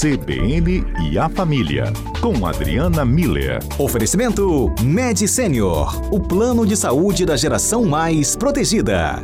CBN 0.00 0.82
e 1.10 1.18
a 1.18 1.28
Família, 1.28 1.92
com 2.22 2.46
Adriana 2.46 3.04
Miller. 3.04 3.58
Oferecimento 3.78 4.74
Med 4.82 5.28
Senior, 5.28 6.10
o 6.10 6.18
plano 6.18 6.66
de 6.66 6.74
saúde 6.74 7.26
da 7.26 7.36
geração 7.36 7.84
mais 7.84 8.34
protegida. 8.34 9.22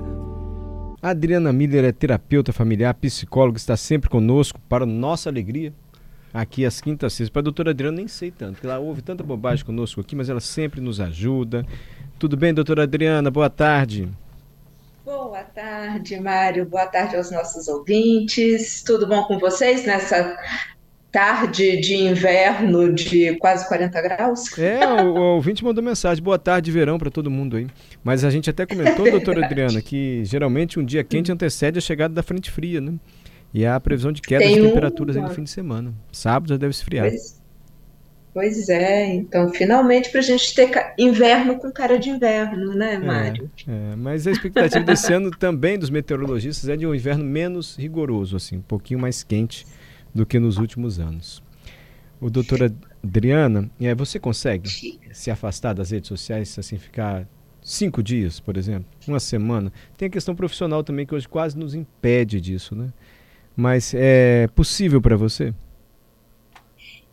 Adriana 1.00 1.50
Miller 1.50 1.82
é 1.82 1.92
terapeuta 1.92 2.52
familiar, 2.52 2.92
psicóloga, 2.92 3.56
está 3.56 3.74
sempre 3.74 4.10
conosco 4.10 4.60
para 4.68 4.84
nossa 4.84 5.30
alegria. 5.30 5.72
Aqui 6.30 6.66
às 6.66 6.78
quintas-feiras. 6.78 7.30
Para 7.30 7.40
a 7.40 7.44
doutora 7.44 7.70
Adriana, 7.70 7.96
nem 7.96 8.06
sei 8.06 8.30
tanto, 8.30 8.56
porque 8.56 8.66
ela 8.66 8.78
ouve 8.78 9.00
tanta 9.00 9.24
bobagem 9.24 9.64
conosco 9.64 10.02
aqui, 10.02 10.14
mas 10.14 10.28
ela 10.28 10.40
sempre 10.40 10.82
nos 10.82 11.00
ajuda. 11.00 11.64
Tudo 12.18 12.36
bem, 12.36 12.52
doutora 12.52 12.82
Adriana? 12.82 13.30
Boa 13.30 13.48
tarde. 13.48 14.10
Boa 15.06 15.44
tarde, 15.44 16.18
Mário. 16.18 16.66
Boa 16.66 16.86
tarde 16.86 17.14
aos 17.14 17.30
nossos 17.30 17.68
ouvintes. 17.68 18.82
Tudo 18.82 19.06
bom 19.06 19.22
com 19.22 19.38
vocês 19.38 19.86
nessa 19.86 20.36
tarde 21.16 21.80
de 21.80 21.94
inverno 21.94 22.92
de 22.92 23.36
quase 23.36 23.66
40 23.66 24.02
graus? 24.02 24.58
É, 24.58 24.86
o, 24.86 25.14
o 25.14 25.20
ouvinte 25.36 25.64
mandou 25.64 25.82
mensagem. 25.82 26.22
Boa 26.22 26.38
tarde, 26.38 26.70
verão 26.70 26.98
para 26.98 27.10
todo 27.10 27.30
mundo 27.30 27.56
aí. 27.56 27.66
Mas 28.04 28.22
a 28.22 28.28
gente 28.28 28.50
até 28.50 28.66
comentou, 28.66 29.06
é 29.08 29.12
doutora 29.12 29.46
Adriana, 29.46 29.80
que 29.80 30.22
geralmente 30.26 30.78
um 30.78 30.84
dia 30.84 31.02
quente 31.02 31.32
antecede 31.32 31.78
a 31.78 31.80
chegada 31.80 32.12
da 32.12 32.22
frente 32.22 32.50
fria, 32.50 32.82
né? 32.82 32.92
E 33.54 33.64
há 33.64 33.76
a 33.76 33.80
previsão 33.80 34.12
de 34.12 34.20
queda 34.20 34.44
Tem 34.44 34.56
de 34.56 34.60
temperaturas 34.60 35.16
um... 35.16 35.20
aí 35.20 35.24
no 35.26 35.34
fim 35.34 35.42
de 35.42 35.48
semana. 35.48 35.94
Sábado 36.12 36.50
já 36.50 36.58
deve 36.58 36.72
esfriar. 36.72 37.08
Pois 37.08 37.40
Pois 38.34 38.68
é, 38.68 39.14
então 39.14 39.48
finalmente 39.48 40.10
para 40.10 40.20
a 40.20 40.22
gente 40.22 40.54
ter 40.54 40.70
inverno 40.98 41.56
com 41.56 41.72
cara 41.72 41.98
de 41.98 42.10
inverno, 42.10 42.74
né, 42.74 42.92
é, 42.92 42.98
Mário? 42.98 43.50
É, 43.66 43.92
é, 43.92 43.96
mas 43.96 44.26
a 44.26 44.30
expectativa 44.30 44.84
desse 44.84 45.10
ano 45.10 45.30
também 45.30 45.78
dos 45.78 45.88
meteorologistas 45.88 46.68
é 46.68 46.76
de 46.76 46.86
um 46.86 46.94
inverno 46.94 47.24
menos 47.24 47.76
rigoroso, 47.76 48.36
assim, 48.36 48.58
um 48.58 48.60
pouquinho 48.60 49.00
mais 49.00 49.22
quente 49.22 49.64
do 50.16 50.26
que 50.26 50.38
nos 50.38 50.56
últimos 50.56 50.98
anos. 50.98 51.42
O 52.20 52.30
doutora 52.30 52.74
Adriana, 53.04 53.70
é, 53.80 53.94
você 53.94 54.18
consegue 54.18 54.68
se 55.12 55.30
afastar 55.30 55.74
das 55.74 55.90
redes 55.90 56.08
sociais, 56.08 56.58
assim, 56.58 56.78
ficar 56.78 57.28
cinco 57.60 58.02
dias, 58.02 58.40
por 58.40 58.56
exemplo, 58.56 58.86
uma 59.06 59.20
semana? 59.20 59.70
Tem 59.96 60.08
a 60.08 60.10
questão 60.10 60.34
profissional 60.34 60.82
também 60.82 61.04
que 61.04 61.14
hoje 61.14 61.28
quase 61.28 61.58
nos 61.58 61.74
impede 61.74 62.40
disso, 62.40 62.74
né? 62.74 62.92
Mas 63.54 63.92
é 63.94 64.48
possível 64.48 65.00
para 65.00 65.16
você? 65.16 65.52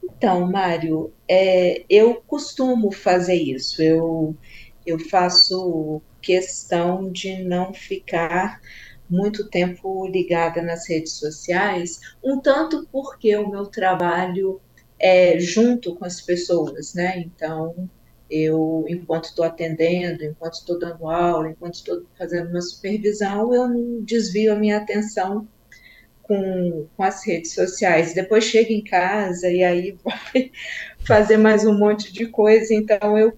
Então, 0.04 0.50
Mário, 0.50 1.12
é, 1.28 1.84
eu 1.90 2.16
costumo 2.26 2.92
fazer 2.92 3.36
isso. 3.36 3.82
Eu, 3.82 4.36
eu 4.86 4.98
faço 5.10 6.02
questão 6.22 7.12
de 7.12 7.44
não 7.44 7.74
ficar 7.74 8.62
muito 9.14 9.48
tempo 9.48 10.08
ligada 10.08 10.62
nas 10.62 10.90
redes 10.90 11.14
sociais, 11.14 12.00
um 12.24 12.40
tanto 12.40 12.88
porque 12.92 13.36
o 13.36 13.50
meu 13.50 13.68
trabalho 13.68 14.60
é 15.00 15.40
junto 15.40 15.96
com 15.96 16.04
as 16.06 16.20
pessoas, 16.20 16.94
né? 16.96 17.20
Então, 17.20 17.90
eu, 18.30 18.86
enquanto 18.88 19.26
estou 19.26 19.46
atendendo, 19.46 20.24
enquanto 20.24 20.56
estou 20.56 20.80
dando 20.80 21.08
aula, 21.08 21.50
enquanto 21.50 21.76
estou 21.76 22.04
fazendo 22.18 22.50
uma 22.50 22.62
supervisão, 22.62 23.54
eu 23.54 23.68
não 23.68 24.02
desvio 24.02 24.54
a 24.54 24.56
minha 24.56 24.78
atenção 24.78 25.48
com, 26.24 26.88
com 26.98 27.04
as 27.04 27.26
redes 27.26 27.54
sociais. 27.54 28.14
Depois 28.14 28.44
chega 28.46 28.74
em 28.74 28.84
casa 28.84 29.50
e 29.50 29.64
aí 29.64 29.96
vai 30.04 30.52
fazer 31.06 31.38
mais 31.38 31.66
um 31.66 31.78
monte 31.78 32.12
de 32.12 32.26
coisa. 32.26 32.74
Então, 32.74 33.18
eu 33.18 33.38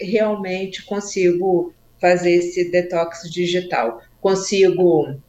realmente 0.00 0.84
consigo 0.84 1.72
fazer 2.00 2.32
esse 2.32 2.70
detox 2.70 3.28
digital. 3.30 4.02
Consigo 4.20 5.20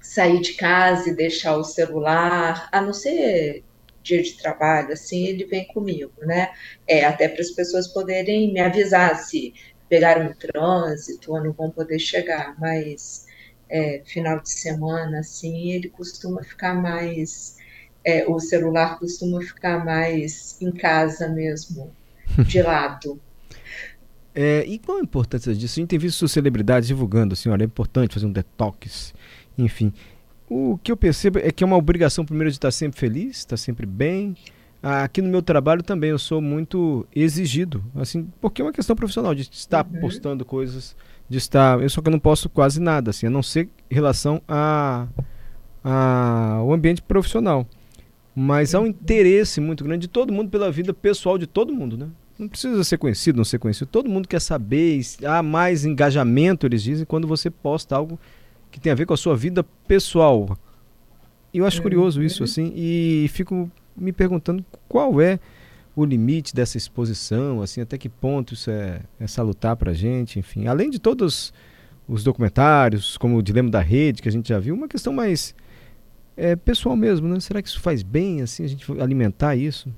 sair 0.00 0.40
de 0.40 0.52
casa 0.54 1.08
e 1.08 1.16
deixar 1.16 1.56
o 1.56 1.64
celular, 1.64 2.68
a 2.70 2.80
não 2.80 2.92
ser 2.92 3.64
dia 4.02 4.22
de 4.22 4.36
trabalho, 4.36 4.92
assim, 4.92 5.24
ele 5.26 5.46
vem 5.46 5.66
comigo, 5.66 6.12
né? 6.18 6.52
É, 6.86 7.04
até 7.06 7.26
para 7.26 7.40
as 7.40 7.50
pessoas 7.50 7.88
poderem 7.88 8.52
me 8.52 8.60
avisar 8.60 9.16
se 9.16 9.54
pegaram 9.88 10.26
um 10.26 10.34
trânsito 10.34 11.32
ou 11.32 11.42
não 11.42 11.52
vão 11.52 11.70
poder 11.70 11.98
chegar, 11.98 12.54
mas 12.60 13.26
é, 13.68 14.02
final 14.04 14.40
de 14.40 14.50
semana, 14.50 15.20
assim, 15.20 15.70
ele 15.72 15.88
costuma 15.88 16.42
ficar 16.44 16.74
mais, 16.74 17.56
é, 18.04 18.26
o 18.28 18.38
celular 18.38 18.98
costuma 18.98 19.40
ficar 19.40 19.84
mais 19.84 20.60
em 20.60 20.70
casa 20.70 21.28
mesmo, 21.28 21.90
de 22.46 22.60
lado. 22.60 23.20
É, 24.34 24.64
e 24.66 24.78
qual 24.78 24.98
a 24.98 25.00
importância 25.00 25.54
disso? 25.54 25.78
A 25.78 25.80
gente 25.80 25.90
tem 25.90 25.98
visto 25.98 26.26
celebridades 26.26 26.88
divulgando, 26.88 27.34
assim, 27.34 27.48
olha, 27.48 27.62
é 27.62 27.66
importante 27.66 28.14
fazer 28.14 28.26
um 28.26 28.32
detox, 28.32 29.14
enfim. 29.56 29.92
O 30.48 30.78
que 30.82 30.90
eu 30.90 30.96
percebo 30.96 31.38
é 31.38 31.50
que 31.50 31.62
é 31.62 31.66
uma 31.66 31.76
obrigação, 31.76 32.24
primeiro, 32.24 32.50
de 32.50 32.56
estar 32.56 32.70
sempre 32.70 32.98
feliz, 32.98 33.38
estar 33.38 33.56
sempre 33.56 33.86
bem. 33.86 34.36
Aqui 34.82 35.22
no 35.22 35.28
meu 35.28 35.40
trabalho 35.40 35.82
também 35.82 36.10
eu 36.10 36.18
sou 36.18 36.42
muito 36.42 37.06
exigido, 37.14 37.82
assim, 37.94 38.28
porque 38.40 38.60
é 38.60 38.64
uma 38.64 38.72
questão 38.72 38.94
profissional, 38.94 39.34
de 39.34 39.42
estar 39.42 39.86
uhum. 39.86 40.00
postando 40.00 40.44
coisas 40.44 40.94
de 41.28 41.38
estar. 41.38 41.80
Eu 41.80 41.88
só 41.88 42.02
que 42.02 42.08
eu 42.08 42.12
não 42.12 42.18
posso 42.18 42.50
quase 42.50 42.80
nada, 42.80 43.10
assim, 43.10 43.26
a 43.26 43.30
não 43.30 43.42
ser 43.42 43.68
em 43.90 43.94
relação 43.94 44.42
a, 44.46 45.06
a 45.82 46.60
o 46.62 46.72
ambiente 46.72 47.00
profissional. 47.00 47.66
Mas 48.34 48.74
há 48.74 48.80
um 48.80 48.86
interesse 48.86 49.60
muito 49.60 49.84
grande 49.84 50.02
de 50.02 50.08
todo 50.08 50.32
mundo 50.32 50.50
pela 50.50 50.70
vida 50.70 50.92
pessoal 50.92 51.38
de 51.38 51.46
todo 51.46 51.72
mundo, 51.72 51.96
né? 51.96 52.08
Não 52.38 52.48
precisa 52.48 52.82
ser 52.82 52.98
conhecido, 52.98 53.36
não 53.36 53.44
ser 53.44 53.58
conhecido. 53.58 53.86
Todo 53.86 54.08
mundo 54.08 54.26
quer 54.26 54.40
saber. 54.40 55.00
Há 55.24 55.42
mais 55.42 55.84
engajamento, 55.84 56.66
eles 56.66 56.82
dizem, 56.82 57.06
quando 57.06 57.28
você 57.28 57.48
posta 57.48 57.94
algo 57.96 58.18
que 58.70 58.80
tem 58.80 58.90
a 58.90 58.94
ver 58.94 59.06
com 59.06 59.14
a 59.14 59.16
sua 59.16 59.36
vida 59.36 59.62
pessoal. 59.86 60.58
E 61.52 61.58
eu 61.58 61.66
acho 61.66 61.80
curioso 61.80 62.20
isso, 62.20 62.42
assim, 62.42 62.72
e 62.74 63.28
fico 63.28 63.70
me 63.96 64.12
perguntando 64.12 64.64
qual 64.88 65.20
é 65.20 65.38
o 65.94 66.04
limite 66.04 66.52
dessa 66.52 66.76
exposição, 66.76 67.62
assim, 67.62 67.80
até 67.80 67.96
que 67.96 68.08
ponto 68.08 68.54
isso 68.54 68.68
é, 68.68 69.02
é 69.20 69.26
salutar 69.28 69.76
para 69.76 69.92
a 69.92 69.94
gente, 69.94 70.40
enfim. 70.40 70.66
Além 70.66 70.90
de 70.90 70.98
todos 70.98 71.52
os 72.08 72.24
documentários, 72.24 73.16
como 73.16 73.36
o 73.36 73.42
Dilema 73.42 73.70
da 73.70 73.80
Rede, 73.80 74.20
que 74.20 74.28
a 74.28 74.32
gente 74.32 74.48
já 74.48 74.58
viu, 74.58 74.74
uma 74.74 74.88
questão 74.88 75.12
mais 75.12 75.54
é, 76.36 76.56
pessoal 76.56 76.96
mesmo, 76.96 77.28
né? 77.28 77.38
Será 77.38 77.62
que 77.62 77.68
isso 77.68 77.80
faz 77.80 78.02
bem, 78.02 78.42
assim, 78.42 78.64
a 78.64 78.68
gente 78.68 78.84
alimentar 79.00 79.54
isso? 79.54 79.88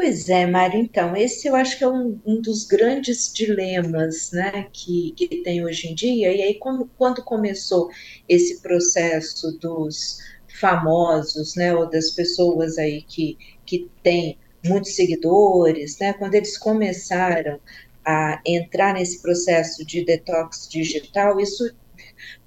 Pois 0.00 0.30
é, 0.30 0.46
Mário, 0.46 0.80
então, 0.80 1.14
esse 1.14 1.46
eu 1.46 1.54
acho 1.54 1.76
que 1.76 1.84
é 1.84 1.88
um, 1.88 2.18
um 2.24 2.40
dos 2.40 2.64
grandes 2.64 3.30
dilemas 3.30 4.30
né, 4.32 4.66
que, 4.72 5.12
que 5.14 5.42
tem 5.42 5.62
hoje 5.62 5.88
em 5.88 5.94
dia. 5.94 6.32
E 6.32 6.40
aí, 6.40 6.54
quando, 6.54 6.90
quando 6.96 7.22
começou 7.22 7.90
esse 8.26 8.62
processo 8.62 9.52
dos 9.58 10.16
famosos, 10.58 11.54
né, 11.54 11.74
ou 11.74 11.84
das 11.84 12.12
pessoas 12.12 12.78
aí 12.78 13.02
que, 13.02 13.36
que 13.66 13.90
têm 14.02 14.38
muitos 14.64 14.94
seguidores, 14.94 15.98
né, 15.98 16.14
quando 16.14 16.34
eles 16.34 16.56
começaram 16.56 17.60
a 18.02 18.40
entrar 18.46 18.94
nesse 18.94 19.20
processo 19.20 19.84
de 19.84 20.02
detox 20.02 20.66
digital, 20.66 21.38
isso 21.38 21.70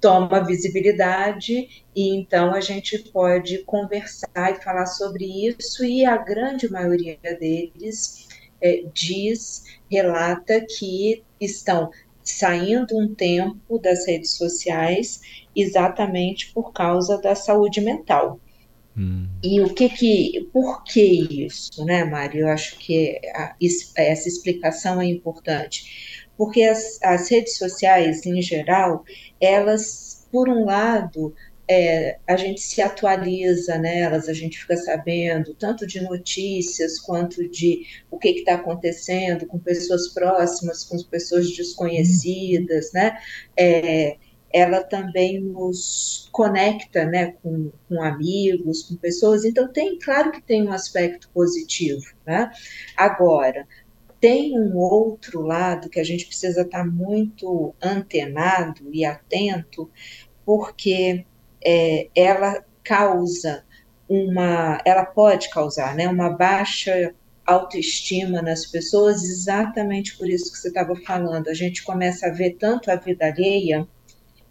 toma 0.00 0.44
visibilidade 0.44 1.84
e 1.94 2.14
então 2.16 2.54
a 2.54 2.60
gente 2.60 2.98
pode 3.10 3.58
conversar 3.64 4.52
e 4.52 4.62
falar 4.62 4.86
sobre 4.86 5.24
isso 5.46 5.84
e 5.84 6.04
a 6.04 6.16
grande 6.16 6.70
maioria 6.70 7.18
deles 7.22 8.28
é, 8.60 8.82
diz, 8.94 9.64
relata 9.90 10.64
que 10.78 11.22
estão 11.38 11.90
saindo 12.22 12.96
um 12.96 13.14
tempo 13.14 13.78
das 13.78 14.06
redes 14.06 14.32
sociais 14.32 15.20
exatamente 15.54 16.50
por 16.52 16.72
causa 16.72 17.20
da 17.20 17.34
saúde 17.34 17.82
mental. 17.82 18.40
Hum. 18.96 19.28
E 19.42 19.60
o 19.60 19.74
que 19.74 19.88
que, 19.90 20.48
por 20.52 20.82
que 20.84 21.44
isso, 21.44 21.84
né, 21.84 22.04
Mário? 22.04 22.42
Eu 22.42 22.48
acho 22.48 22.78
que 22.78 23.20
a, 23.34 23.54
essa 23.96 24.28
explicação 24.28 25.00
é 25.00 25.06
importante, 25.06 26.23
porque 26.36 26.62
as, 26.62 26.98
as 27.02 27.30
redes 27.30 27.56
sociais, 27.56 28.24
em 28.26 28.40
geral, 28.42 29.04
elas, 29.40 30.26
por 30.30 30.48
um 30.48 30.64
lado, 30.64 31.34
é, 31.68 32.18
a 32.26 32.36
gente 32.36 32.60
se 32.60 32.82
atualiza 32.82 33.78
nelas, 33.78 34.28
a 34.28 34.34
gente 34.34 34.58
fica 34.58 34.76
sabendo 34.76 35.54
tanto 35.54 35.86
de 35.86 36.00
notícias 36.02 37.00
quanto 37.00 37.48
de 37.48 37.86
o 38.10 38.18
que 38.18 38.28
está 38.28 38.54
acontecendo 38.54 39.46
com 39.46 39.58
pessoas 39.58 40.08
próximas, 40.08 40.84
com 40.84 41.02
pessoas 41.04 41.50
desconhecidas, 41.56 42.92
né? 42.92 43.18
É, 43.56 44.16
ela 44.52 44.84
também 44.84 45.40
nos 45.40 46.28
conecta, 46.30 47.04
né, 47.04 47.34
com, 47.42 47.72
com 47.88 48.00
amigos, 48.00 48.84
com 48.84 48.94
pessoas. 48.94 49.44
Então 49.44 49.66
tem, 49.72 49.98
claro 49.98 50.30
que 50.30 50.40
tem 50.40 50.62
um 50.62 50.72
aspecto 50.72 51.28
positivo, 51.34 52.04
né? 52.24 52.52
Agora 52.96 53.66
tem 54.24 54.58
um 54.58 54.74
outro 54.78 55.42
lado 55.42 55.90
que 55.90 56.00
a 56.00 56.02
gente 56.02 56.24
precisa 56.24 56.62
estar 56.62 56.82
muito 56.82 57.74
antenado 57.82 58.88
e 58.90 59.04
atento, 59.04 59.90
porque 60.46 61.26
é, 61.62 62.08
ela 62.16 62.64
causa 62.82 63.66
uma, 64.08 64.80
ela 64.82 65.04
pode 65.04 65.50
causar, 65.50 65.94
né, 65.94 66.08
uma 66.08 66.30
baixa 66.30 67.14
autoestima 67.44 68.40
nas 68.40 68.64
pessoas, 68.64 69.22
exatamente 69.24 70.16
por 70.16 70.26
isso 70.26 70.50
que 70.50 70.56
você 70.56 70.68
estava 70.68 70.96
falando. 70.96 71.48
A 71.48 71.54
gente 71.54 71.84
começa 71.84 72.28
a 72.28 72.30
ver 72.30 72.56
tanto 72.58 72.90
a 72.90 72.96
vida 72.96 73.26
alheia 73.26 73.86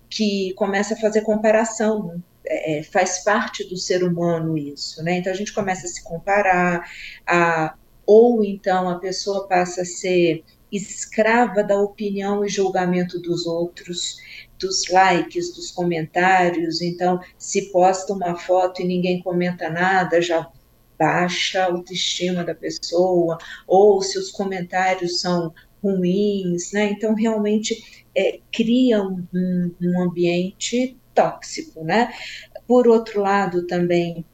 que 0.08 0.54
começa 0.54 0.94
a 0.94 0.98
fazer 0.98 1.22
comparação. 1.22 2.22
é, 2.46 2.78
é, 2.78 2.84
faz 2.84 3.24
parte 3.24 3.68
do 3.68 3.78
ser 3.78 4.04
humano 4.04 4.56
isso, 4.56 5.02
né? 5.02 5.18
Então 5.18 5.34
a 5.34 5.36
gente 5.36 5.52
começa 5.52 5.88
a 5.88 5.90
se 5.90 6.04
comparar, 6.04 6.88
a, 7.26 7.76
ou 8.06 8.44
então 8.44 8.90
a 8.90 9.00
pessoa 9.00 9.48
passa 9.48 9.82
a 9.82 9.86
ser 9.86 10.44
escrava 10.72 11.64
da 11.64 11.80
opinião 11.80 12.44
e 12.44 12.50
julgamento 12.50 13.20
dos 13.20 13.46
outros, 13.46 14.18
dos 14.60 14.90
likes, 14.90 15.54
dos 15.54 15.70
comentários. 15.70 16.82
Então, 16.82 17.20
se 17.38 17.72
posta 17.72 18.14
uma 18.14 18.36
foto 18.36 18.82
e 18.82 18.86
ninguém 18.86 19.22
comenta 19.22 19.70
nada, 19.70 20.20
já 20.20 20.50
baixa 20.98 21.62
a 21.62 21.66
autoestima 21.66 22.44
da 22.44 22.56
pessoa, 22.56 23.38
ou 23.68 24.02
se 24.02 24.18
os 24.18 24.32
comentários 24.32 25.22
são 25.22 25.54
ruins, 25.84 26.72
né? 26.72 26.90
Então, 26.92 27.14
realmente 27.14 28.06
é, 28.16 28.40
cria 28.52 29.04
um, 29.04 29.24
um 29.82 30.02
ambiente 30.02 30.98
tóxico, 31.14 31.84
né? 31.84 32.12
Por 32.68 32.88
outro 32.88 33.22
lado, 33.22 33.68
também 33.68 34.26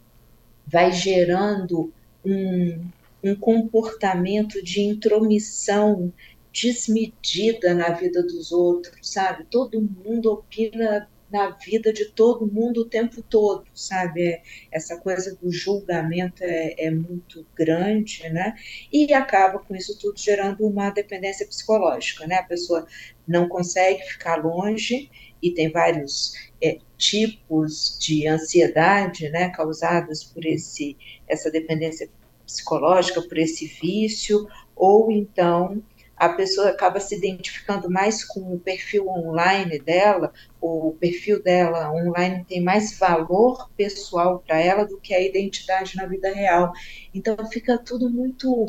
vai 0.66 0.92
gerando 0.92 1.92
um, 2.24 2.82
um 3.24 3.36
comportamento 3.36 4.64
de 4.64 4.82
intromissão 4.82 6.14
desmedida 6.54 7.74
na 7.74 7.90
vida 7.90 8.24
dos 8.24 8.52
outros, 8.52 9.12
sabe? 9.12 9.46
Todo 9.46 9.82
mundo 9.82 10.32
opina 10.32 11.08
na 11.32 11.52
vida 11.52 11.94
de 11.94 12.06
todo 12.06 12.52
mundo 12.52 12.82
o 12.82 12.90
tempo 12.90 13.22
todo, 13.22 13.66
sabe? 13.74 14.24
É, 14.24 14.42
essa 14.72 14.98
coisa 14.98 15.36
do 15.36 15.52
julgamento 15.52 16.44
é, 16.44 16.74
é, 16.78 16.92
muito 16.92 17.46
grande, 17.56 18.28
né? 18.30 18.56
E 18.92 19.14
acaba 19.14 19.60
com 19.60 19.76
isso 19.76 19.98
tudo 20.00 20.18
gerando 20.18 20.66
uma 20.66 20.90
dependência 20.90 21.46
psicológica, 21.46 22.26
né? 22.26 22.38
A 22.38 22.44
pessoa 22.44 22.88
não 23.28 23.48
consegue 23.48 24.02
ficar 24.04 24.44
longe 24.44 25.10
e 25.42 25.52
tem 25.52 25.72
vários 25.72 26.34
é, 26.62 26.80
tipos 26.98 27.98
de 28.00 28.28
ansiedade, 28.28 29.30
né? 29.30 29.50
Causadas 29.50 30.24
por 30.24 30.46
esse 30.46 30.98
essa 31.28 31.52
dependência 31.52 32.10
psicológica, 32.50 33.22
por 33.22 33.38
esse 33.38 33.68
vício, 33.68 34.48
ou 34.76 35.12
então 35.12 35.84
a 36.16 36.30
pessoa 36.30 36.70
acaba 36.70 37.00
se 37.00 37.16
identificando 37.16 37.90
mais 37.90 38.26
com 38.26 38.54
o 38.54 38.60
perfil 38.60 39.08
online 39.08 39.80
dela, 39.80 40.34
o 40.60 40.92
perfil 41.00 41.42
dela 41.42 41.94
online 41.94 42.44
tem 42.44 42.62
mais 42.62 42.98
valor 43.00 43.70
pessoal 43.78 44.44
para 44.46 44.60
ela 44.60 44.86
do 44.86 45.00
que 45.00 45.14
a 45.14 45.22
identidade 45.22 45.96
na 45.96 46.06
vida 46.06 46.30
real. 46.34 46.74
Então 47.14 47.38
fica 47.50 47.78
tudo 47.78 48.10
muito 48.10 48.66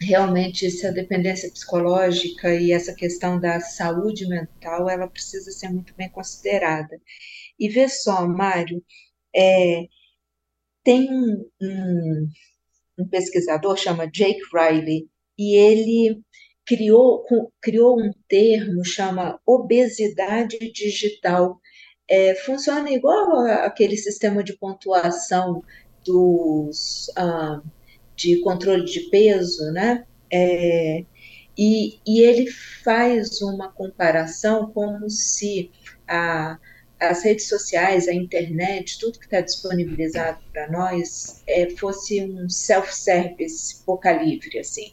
realmente 0.00 0.66
essa 0.66 0.92
dependência 0.92 1.50
psicológica 1.50 2.52
e 2.54 2.72
essa 2.72 2.92
questão 2.94 3.38
da 3.38 3.60
saúde 3.60 4.26
mental, 4.28 4.88
ela 4.88 5.06
precisa 5.08 5.50
ser 5.52 5.68
muito 5.68 5.94
bem 5.94 6.08
considerada. 6.08 7.00
E 7.58 7.68
vê 7.68 7.88
só, 7.88 8.26
Mário, 8.26 8.82
é, 9.34 9.86
tem 10.84 11.08
um, 11.12 11.50
um, 11.60 12.28
um 12.98 13.06
pesquisador 13.06 13.76
chama 13.76 14.10
Jake 14.10 14.40
Riley 14.52 15.08
e 15.38 15.54
ele 15.54 16.20
criou, 16.66 17.24
criou 17.60 17.98
um 17.98 18.10
termo 18.28 18.84
chama 18.84 19.40
obesidade 19.46 20.58
digital. 20.72 21.60
É, 22.10 22.34
funciona 22.34 22.90
igual 22.90 23.40
aquele 23.46 23.96
sistema 23.96 24.42
de 24.42 24.56
pontuação 24.56 25.62
dos 26.04 27.10
ah, 27.16 27.62
de 28.16 28.40
controle 28.40 28.84
de 28.84 29.00
peso, 29.10 29.70
né? 29.72 30.04
É, 30.30 31.04
e, 31.56 31.98
e, 32.06 32.20
ele 32.20 32.46
faz 32.84 33.40
uma 33.42 33.70
comparação 33.72 34.70
como 34.72 35.08
se 35.08 35.70
a, 36.06 36.58
as 37.00 37.22
redes 37.22 37.48
sociais, 37.48 38.08
a 38.08 38.12
internet, 38.12 38.98
tudo 38.98 39.18
que 39.18 39.26
está 39.26 39.40
disponibilizado 39.40 40.38
para 40.52 40.70
nós 40.70 41.42
é, 41.46 41.70
fosse 41.70 42.22
um 42.22 42.48
self-service 42.48 43.82
boca 43.86 44.12
livre, 44.12 44.58
assim. 44.58 44.92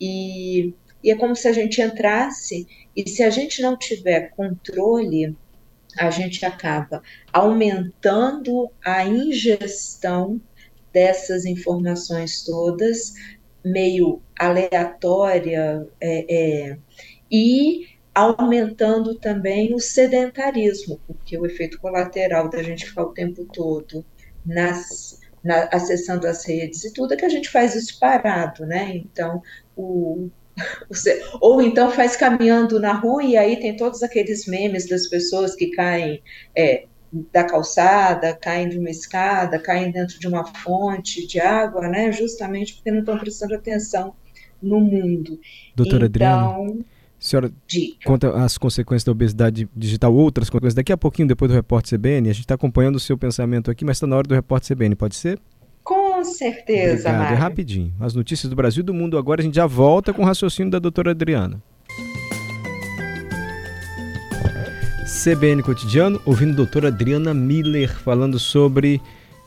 E 0.00 0.74
e 1.06 1.10
é 1.12 1.14
como 1.14 1.36
se 1.36 1.46
a 1.46 1.52
gente 1.52 1.80
entrasse 1.80 2.66
e 2.96 3.08
se 3.08 3.22
a 3.22 3.30
gente 3.30 3.62
não 3.62 3.76
tiver 3.76 4.30
controle, 4.30 5.36
a 5.96 6.10
gente 6.10 6.44
acaba 6.44 7.00
aumentando 7.32 8.68
a 8.84 9.04
ingestão 9.04 10.40
dessas 10.92 11.44
informações 11.44 12.42
todas, 12.44 13.14
meio 13.64 14.20
aleatória, 14.36 15.86
é, 16.00 16.26
é, 16.28 16.78
e 17.30 17.86
aumentando 18.16 19.14
também 19.16 19.74
o 19.74 19.78
sedentarismo, 19.78 20.98
porque 21.06 21.36
o 21.36 21.44
efeito 21.44 21.78
colateral 21.78 22.48
da 22.48 22.62
gente 22.62 22.86
ficar 22.86 23.02
o 23.02 23.12
tempo 23.12 23.44
todo 23.52 24.02
nas, 24.44 25.20
na, 25.44 25.64
acessando 25.70 26.26
as 26.26 26.42
redes 26.46 26.82
e 26.82 26.94
tudo 26.94 27.12
é 27.12 27.16
que 27.16 27.26
a 27.26 27.28
gente 27.28 27.50
faz 27.50 27.74
isso 27.74 28.00
parado, 28.00 28.64
né? 28.64 28.96
Então, 28.96 29.42
o, 29.76 30.30
ou 31.42 31.60
então 31.60 31.90
faz 31.90 32.16
caminhando 32.16 32.80
na 32.80 32.94
rua 32.94 33.22
e 33.22 33.36
aí 33.36 33.60
tem 33.60 33.76
todos 33.76 34.02
aqueles 34.02 34.46
memes 34.46 34.88
das 34.88 35.06
pessoas 35.08 35.54
que 35.54 35.66
caem 35.72 36.22
é, 36.56 36.86
da 37.30 37.44
calçada, 37.44 38.34
caem 38.34 38.70
de 38.70 38.78
uma 38.78 38.88
escada, 38.88 39.58
caem 39.58 39.92
dentro 39.92 40.18
de 40.18 40.26
uma 40.26 40.46
fonte 40.54 41.26
de 41.26 41.38
água, 41.38 41.86
né? 41.86 42.10
Justamente 42.12 42.76
porque 42.76 42.90
não 42.90 43.00
estão 43.00 43.18
prestando 43.18 43.54
atenção 43.54 44.14
no 44.62 44.80
mundo. 44.80 45.38
Doutora 45.74 46.06
então, 46.06 46.62
Adriana, 46.62 46.84
senhora 47.26 47.50
dica. 47.66 47.98
conta 48.04 48.30
as 48.36 48.56
consequências 48.56 49.04
da 49.04 49.12
obesidade 49.12 49.68
digital, 49.74 50.14
outras 50.14 50.48
consequências. 50.48 50.74
Daqui 50.74 50.92
a 50.92 50.96
pouquinho, 50.96 51.26
depois 51.26 51.50
do 51.50 51.54
Repórter 51.54 51.98
CBN, 51.98 52.30
a 52.30 52.32
gente 52.32 52.44
está 52.44 52.54
acompanhando 52.54 52.96
o 52.96 53.00
seu 53.00 53.18
pensamento 53.18 53.70
aqui, 53.70 53.84
mas 53.84 53.96
está 53.96 54.06
na 54.06 54.16
hora 54.16 54.28
do 54.28 54.34
Repórter 54.34 54.76
CBN, 54.76 54.94
pode 54.94 55.16
ser? 55.16 55.40
Com 55.82 56.24
certeza, 56.24 57.08
Obrigado. 57.08 57.32
É 57.32 57.34
rapidinho. 57.34 57.92
As 57.98 58.14
notícias 58.14 58.48
do 58.48 58.54
Brasil 58.54 58.82
e 58.82 58.84
do 58.84 58.94
mundo 58.94 59.18
agora, 59.18 59.40
a 59.40 59.44
gente 59.44 59.56
já 59.56 59.66
volta 59.66 60.12
com 60.12 60.22
o 60.22 60.24
raciocínio 60.24 60.70
da 60.70 60.78
doutora 60.78 61.10
Adriana. 61.10 61.60
CBN 65.06 65.62
Cotidiano, 65.62 66.20
ouvindo 66.24 66.52
a 66.52 66.56
doutora 66.56 66.88
Adriana 66.88 67.32
Miller 67.34 67.92
falando 67.92 68.38
sobre 68.38 69.00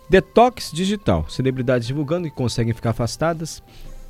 detox 0.09 0.71
digital. 0.73 1.29
Celebridades 1.29 1.87
divulgando 1.87 2.29
que 2.29 2.35
conseguem 2.35 2.73
ficar 2.73 2.89
afastadas 2.91 3.63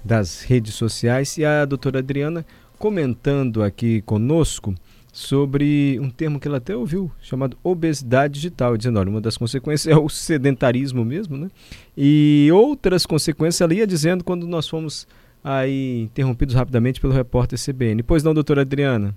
das 0.04 0.42
redes 0.42 0.74
sociais 0.76 1.38
e 1.38 1.46
a 1.46 1.66
doutora 1.66 2.00
Adriana 2.00 2.46
comentando 2.80 3.62
aqui 3.62 4.02
conosco 4.02 4.74
sobre 5.12 6.00
um 6.00 6.10
termo 6.10 6.40
que 6.40 6.48
ela 6.48 6.58
até 6.58 6.76
ouviu, 6.76 7.12
chamado 7.22 7.58
obesidade 7.64 8.36
digital, 8.36 8.78
dizendo, 8.78 9.00
olha, 9.00 9.10
uma 9.10 9.22
das 9.22 9.38
consequências 9.38 9.94
é 9.94 10.00
o 10.00 10.08
sedentarismo 10.08 11.04
mesmo, 11.04 11.38
né? 11.38 11.50
E 11.98 12.50
outras 12.54 13.06
consequências 13.06 13.60
ela 13.62 13.74
ia 13.74 13.86
dizendo 13.86 14.24
quando 14.24 14.48
nós 14.48 14.68
fomos 14.68 15.08
aí 15.44 16.02
interrompidos 16.04 16.56
rapidamente 16.56 17.02
pelo 17.02 17.14
repórter 17.14 17.60
CBN. 17.60 18.02
Pois 18.04 18.24
não, 18.24 18.34
doutora 18.34 18.62
Adriana? 18.62 19.16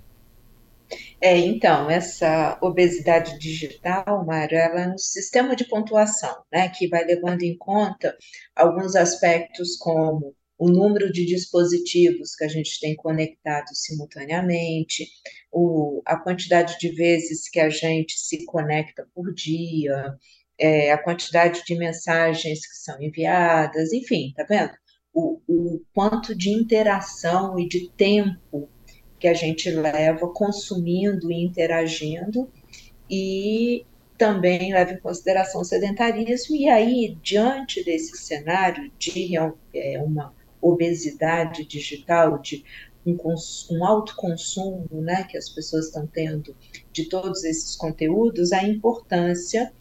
É, 1.21 1.37
então, 1.37 1.89
essa 1.89 2.57
obesidade 2.61 3.39
digital, 3.39 4.25
Mário, 4.25 4.57
ela 4.57 4.81
é 4.81 4.87
um 4.89 4.97
sistema 4.97 5.55
de 5.55 5.65
pontuação, 5.65 6.35
né, 6.51 6.67
que 6.69 6.87
vai 6.87 7.03
levando 7.05 7.43
em 7.43 7.57
conta 7.57 8.15
alguns 8.55 8.95
aspectos 8.95 9.77
como 9.77 10.35
o 10.57 10.69
número 10.69 11.11
de 11.11 11.25
dispositivos 11.25 12.35
que 12.35 12.43
a 12.43 12.47
gente 12.47 12.79
tem 12.79 12.95
conectados 12.95 13.81
simultaneamente, 13.81 15.07
o, 15.51 16.01
a 16.05 16.17
quantidade 16.17 16.77
de 16.79 16.89
vezes 16.89 17.49
que 17.49 17.59
a 17.59 17.69
gente 17.69 18.19
se 18.19 18.45
conecta 18.45 19.07
por 19.13 19.33
dia, 19.33 20.15
é, 20.57 20.91
a 20.91 20.97
quantidade 20.97 21.63
de 21.65 21.75
mensagens 21.75 22.65
que 22.65 22.75
são 22.75 23.01
enviadas, 23.01 23.91
enfim, 23.91 24.33
tá 24.35 24.45
vendo? 24.47 24.73
O, 25.13 25.41
o 25.47 25.81
quanto 25.93 26.35
de 26.35 26.49
interação 26.49 27.59
e 27.59 27.67
de 27.67 27.89
tempo 27.91 28.69
que 29.19 29.27
a 29.27 29.33
gente 29.33 29.69
leva 29.71 30.27
consumindo 30.33 31.31
e 31.31 31.43
interagindo, 31.43 32.51
e 33.09 33.85
também 34.17 34.73
leva 34.73 34.91
em 34.91 34.99
consideração 34.99 35.61
o 35.61 35.65
sedentarismo, 35.65 36.55
e 36.55 36.67
aí, 36.69 37.17
diante 37.21 37.83
desse 37.83 38.17
cenário 38.17 38.91
de 38.97 39.35
é, 39.73 39.99
uma 39.99 40.33
obesidade 40.63 41.65
digital, 41.65 42.39
de 42.39 42.63
um, 43.05 43.17
um 43.71 43.85
alto 43.85 44.15
consumo 44.15 44.87
né, 44.91 45.25
que 45.29 45.37
as 45.37 45.49
pessoas 45.49 45.87
estão 45.87 46.07
tendo 46.07 46.55
de 46.91 47.05
todos 47.05 47.43
esses 47.43 47.75
conteúdos, 47.75 48.53
a 48.53 48.63
importância 48.63 49.71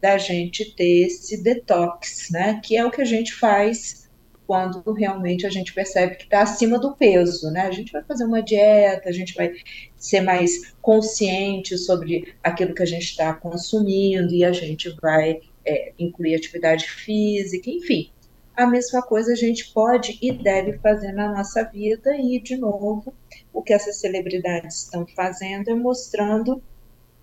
da 0.00 0.18
gente 0.18 0.74
ter 0.76 1.06
esse 1.06 1.42
detox, 1.42 2.28
né, 2.30 2.60
que 2.62 2.76
é 2.76 2.84
o 2.84 2.90
que 2.90 3.00
a 3.00 3.06
gente 3.06 3.34
faz 3.34 4.06
quando 4.46 4.80
realmente 4.92 5.44
a 5.44 5.50
gente 5.50 5.74
percebe 5.74 6.14
que 6.14 6.24
está 6.24 6.42
acima 6.42 6.78
do 6.78 6.94
peso, 6.94 7.50
né? 7.50 7.62
A 7.62 7.70
gente 7.72 7.90
vai 7.90 8.04
fazer 8.04 8.24
uma 8.24 8.40
dieta, 8.40 9.08
a 9.08 9.12
gente 9.12 9.34
vai 9.34 9.52
ser 9.96 10.20
mais 10.20 10.72
consciente 10.80 11.76
sobre 11.76 12.32
aquilo 12.44 12.72
que 12.72 12.82
a 12.82 12.86
gente 12.86 13.06
está 13.06 13.34
consumindo 13.34 14.32
e 14.32 14.44
a 14.44 14.52
gente 14.52 14.94
vai 15.02 15.40
é, 15.64 15.92
incluir 15.98 16.36
atividade 16.36 16.88
física, 16.88 17.68
enfim, 17.68 18.10
a 18.56 18.66
mesma 18.66 19.02
coisa 19.02 19.32
a 19.32 19.36
gente 19.36 19.72
pode 19.72 20.18
e 20.22 20.32
deve 20.32 20.78
fazer 20.78 21.12
na 21.12 21.28
nossa 21.28 21.62
vida, 21.64 22.16
e, 22.16 22.40
de 22.40 22.56
novo, 22.56 23.12
o 23.52 23.62
que 23.62 23.72
essas 23.72 24.00
celebridades 24.00 24.84
estão 24.84 25.06
fazendo 25.06 25.70
é 25.70 25.74
mostrando 25.74 26.62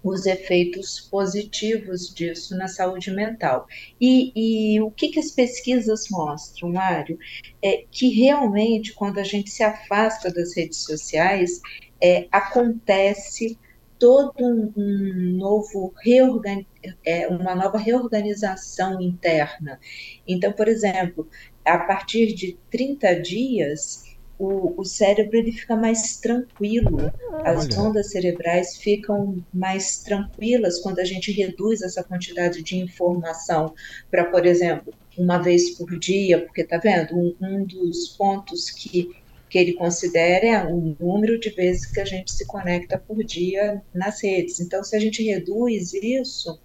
os 0.03 0.25
efeitos 0.25 0.99
positivos 0.99 2.13
disso 2.13 2.55
na 2.57 2.67
saúde 2.67 3.09
mental. 3.09 3.65
E, 3.99 4.31
e, 4.75 4.81
o 4.81 4.91
que, 4.91 5.07
que 5.07 5.19
as 5.19 5.31
pesquisas 5.31 6.09
mostram, 6.11 6.71
Mário? 6.71 7.17
É 7.61 7.85
que 7.89 8.09
realmente, 8.09 8.93
quando 8.93 9.19
a 9.19 9.23
gente 9.23 9.49
se 9.49 9.63
afasta 9.63 10.31
das 10.31 10.55
redes 10.55 10.79
sociais, 10.79 11.61
é, 12.01 12.27
acontece 12.31 13.57
todo 14.03 14.33
um, 14.37 14.73
um 14.75 15.37
novo 15.37 15.93
reorgan, 16.03 16.65
é, 17.05 17.25
uma 17.29 17.55
nova 17.55 17.77
reorganização 17.77 18.99
interna. 18.99 19.79
Então, 20.27 20.51
por 20.51 20.67
exemplo, 20.67 21.25
a 21.63 21.77
partir 21.77 22.33
de 22.33 22.57
30 22.69 23.21
dias, 23.21 24.03
o, 24.37 24.81
o 24.81 24.83
cérebro 24.83 25.37
ele 25.37 25.53
fica 25.53 25.77
mais 25.77 26.17
tranquilo, 26.17 27.13
as 27.45 27.65
Olha. 27.65 27.79
ondas 27.79 28.11
cerebrais 28.11 28.75
ficam 28.75 29.41
mais 29.53 29.99
tranquilas 29.99 30.81
quando 30.81 30.99
a 30.99 31.05
gente 31.05 31.31
reduz 31.31 31.81
essa 31.81 32.03
quantidade 32.03 32.61
de 32.61 32.75
informação 32.75 33.73
para, 34.11 34.25
por 34.25 34.45
exemplo, 34.45 34.93
uma 35.17 35.37
vez 35.37 35.77
por 35.77 35.97
dia, 35.97 36.43
porque 36.43 36.65
tá 36.65 36.77
vendo, 36.77 37.15
um, 37.15 37.33
um 37.39 37.63
dos 37.63 38.09
pontos 38.17 38.69
que 38.69 39.22
que 39.53 39.59
ele 39.59 39.73
considera 39.73 40.47
é 40.47 40.65
o 40.65 40.97
número 40.99 41.39
de 41.39 41.51
vezes 41.51 41.85
que 41.85 41.99
a 41.99 42.05
gente 42.05 42.31
se 42.33 42.43
conecta 42.47 42.97
por 42.97 43.23
dia 43.23 43.83
nas 43.93 44.23
redes. 44.23 44.59
Então, 44.59 44.83
se 44.83 44.95
a 44.95 44.99
gente 44.99 45.21
reduz 45.21 45.93
isso, 45.93 46.59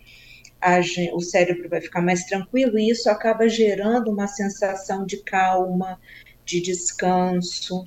Gente, 0.81 1.13
o 1.13 1.21
cérebro 1.21 1.69
vai 1.69 1.83
ficar 1.83 2.01
mais 2.01 2.25
tranquilo 2.25 2.79
e 2.79 2.89
isso 2.89 3.11
acaba 3.11 3.47
gerando 3.47 4.11
uma 4.11 4.27
sensação 4.27 5.05
de 5.05 5.19
calma, 5.19 6.01
de 6.47 6.63
descanso, 6.63 7.85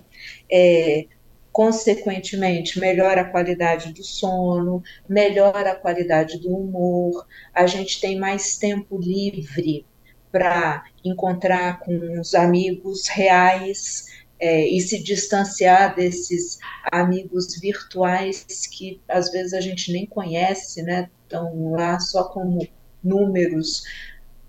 é, 0.49 1.07
consequentemente, 1.51 2.79
melhora 2.79 3.21
a 3.21 3.29
qualidade 3.29 3.91
do 3.91 4.03
sono, 4.03 4.83
melhora 5.09 5.71
a 5.71 5.75
qualidade 5.75 6.39
do 6.39 6.55
humor, 6.55 7.25
a 7.55 7.65
gente 7.65 7.99
tem 7.99 8.19
mais 8.19 8.55
tempo 8.55 8.99
livre 8.99 9.83
para 10.31 10.85
encontrar 11.03 11.79
com 11.79 12.21
os 12.21 12.35
amigos 12.35 13.07
reais 13.07 14.05
é, 14.41 14.67
e 14.67 14.81
se 14.81 15.01
distanciar 15.01 15.95
desses 15.95 16.57
amigos 16.91 17.59
virtuais 17.59 18.43
que 18.65 18.99
às 19.07 19.31
vezes 19.31 19.53
a 19.53 19.61
gente 19.61 19.93
nem 19.93 20.07
conhece, 20.07 20.81
né? 20.81 21.09
Estão 21.23 21.71
lá 21.71 21.99
só 21.99 22.23
como 22.23 22.67
números 23.03 23.83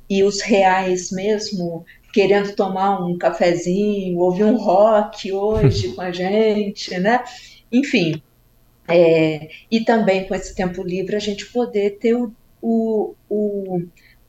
e 0.09 0.25
os 0.25 0.41
reais 0.41 1.13
mesmo 1.13 1.85
querendo 2.13 2.55
tomar 2.55 3.05
um 3.05 3.19
cafezinho, 3.19 4.19
ouvir 4.19 4.45
um 4.45 4.57
rock 4.57 5.31
hoje 5.31 5.93
com 5.95 6.01
a 6.01 6.11
gente, 6.11 6.99
né? 6.99 7.23
Enfim, 7.71 8.23
é, 8.89 9.51
e 9.71 9.85
também 9.85 10.27
com 10.27 10.35
esse 10.35 10.55
tempo 10.55 10.83
livre 10.83 11.17
a 11.17 11.21
gente 11.21 11.47
poder 11.47 11.99
ter 11.99 12.15
o, 12.15 12.33
o, 12.63 13.15
o, 13.29 13.83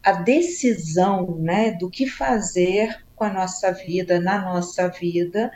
a 0.03 0.12
decisão 0.12 1.38
né, 1.38 1.72
do 1.72 1.89
que 1.89 2.05
fazer 2.07 3.03
com 3.15 3.24
a 3.24 3.33
nossa 3.33 3.72
vida, 3.72 4.19
na 4.19 4.41
nossa 4.41 4.89
vida, 4.89 5.51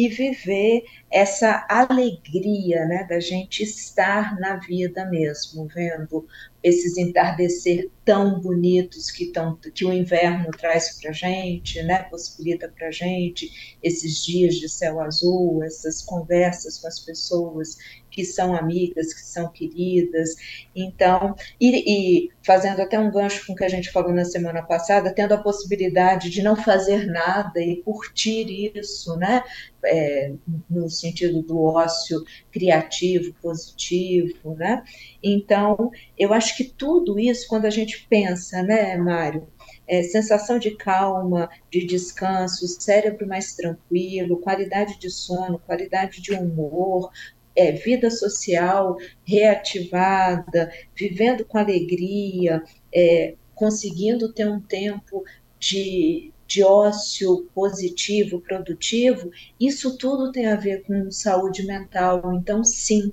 e 0.00 0.08
viver 0.08 0.84
essa 1.10 1.66
alegria 1.68 2.86
né, 2.86 3.04
da 3.06 3.20
gente 3.20 3.62
estar 3.62 4.40
na 4.40 4.56
vida 4.56 5.04
mesmo, 5.04 5.66
vendo 5.66 6.26
esses 6.62 6.96
entardecer 6.96 7.90
tão 8.04 8.40
bonitos 8.40 9.10
que, 9.10 9.26
tão, 9.26 9.56
que 9.56 9.84
o 9.84 9.92
inverno 9.92 10.50
traz 10.52 10.98
para 11.00 11.12
gente, 11.12 11.82
né, 11.82 12.04
possibilita 12.04 12.68
para 12.68 12.90
gente, 12.90 13.76
esses 13.82 14.24
dias 14.24 14.54
de 14.56 14.68
céu 14.68 15.00
azul, 15.00 15.62
essas 15.62 16.02
conversas 16.02 16.78
com 16.78 16.88
as 16.88 16.98
pessoas 17.00 17.76
que 18.10 18.24
são 18.24 18.54
amigas, 18.54 19.14
que 19.14 19.20
são 19.20 19.48
queridas. 19.48 20.34
Então, 20.74 21.34
e, 21.60 22.24
e, 22.24 22.30
fazendo 22.42 22.80
até 22.80 22.98
um 22.98 23.10
gancho 23.10 23.46
com 23.46 23.52
o 23.52 23.56
que 23.56 23.64
a 23.64 23.68
gente 23.68 23.90
falou 23.90 24.12
na 24.12 24.24
semana 24.24 24.62
passada, 24.62 25.14
tendo 25.14 25.32
a 25.32 25.38
possibilidade 25.38 26.28
de 26.28 26.42
não 26.42 26.56
fazer 26.56 27.06
nada 27.06 27.60
e 27.60 27.76
curtir 27.82 28.72
isso, 28.74 29.16
né? 29.16 29.42
É, 29.84 30.32
no 30.68 30.88
sentido 30.90 31.42
do 31.42 31.62
ócio 31.62 32.22
criativo, 32.52 33.34
positivo, 33.40 34.54
né? 34.54 34.82
Então, 35.22 35.90
eu 36.18 36.32
acho 36.32 36.56
que 36.56 36.64
tudo 36.64 37.18
isso, 37.18 37.48
quando 37.48 37.64
a 37.64 37.70
gente 37.70 38.06
pensa, 38.08 38.62
né, 38.62 38.96
Mário, 38.96 39.46
é, 39.88 40.02
sensação 40.02 40.58
de 40.58 40.76
calma, 40.76 41.50
de 41.70 41.84
descanso, 41.84 42.66
cérebro 42.68 43.26
mais 43.26 43.54
tranquilo, 43.54 44.40
qualidade 44.40 44.98
de 44.98 45.10
sono, 45.10 45.58
qualidade 45.58 46.20
de 46.22 46.32
humor, 46.32 47.10
é, 47.56 47.72
vida 47.72 48.10
social 48.10 48.96
reativada, 49.24 50.72
vivendo 50.94 51.44
com 51.44 51.58
alegria, 51.58 52.62
é, 52.94 53.34
conseguindo 53.54 54.32
ter 54.32 54.48
um 54.48 54.60
tempo 54.60 55.24
de, 55.58 56.32
de 56.50 56.64
ócio 56.64 57.48
positivo, 57.54 58.40
produtivo, 58.40 59.30
isso 59.58 59.96
tudo 59.96 60.32
tem 60.32 60.48
a 60.48 60.56
ver 60.56 60.82
com 60.82 61.08
saúde 61.08 61.64
mental. 61.64 62.34
Então, 62.34 62.64
sim, 62.64 63.12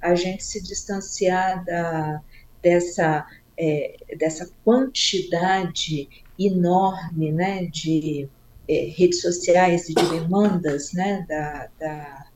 a 0.00 0.14
gente 0.14 0.42
se 0.42 0.62
distanciar 0.62 1.62
da, 1.66 2.22
dessa, 2.62 3.26
é, 3.58 3.94
dessa 4.16 4.50
quantidade 4.64 6.08
enorme 6.38 7.30
né, 7.30 7.66
de 7.66 8.26
é, 8.66 8.86
redes 8.96 9.20
sociais 9.20 9.90
e 9.90 9.94
de 9.94 10.08
demandas 10.08 10.94
né, 10.94 11.26
da, 11.28 11.68
da 11.78 12.26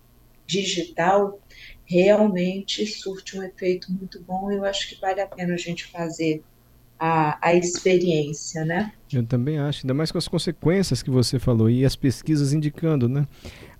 digital 0.46 1.40
realmente 1.86 2.86
surte 2.86 3.38
um 3.38 3.42
efeito 3.42 3.90
muito 3.90 4.20
bom. 4.22 4.52
Eu 4.52 4.66
acho 4.66 4.90
que 4.90 5.00
vale 5.00 5.22
a 5.22 5.26
pena 5.26 5.54
a 5.54 5.58
gente 5.58 5.86
fazer 5.86 6.42
a, 7.04 7.36
a 7.42 7.52
experiência, 7.52 8.64
né? 8.64 8.92
Eu 9.12 9.26
também 9.26 9.58
acho, 9.58 9.84
ainda 9.84 9.92
mais 9.92 10.12
com 10.12 10.18
as 10.18 10.28
consequências 10.28 11.02
que 11.02 11.10
você 11.10 11.36
falou 11.36 11.68
e 11.68 11.84
as 11.84 11.96
pesquisas 11.96 12.52
indicando, 12.52 13.08
né? 13.08 13.26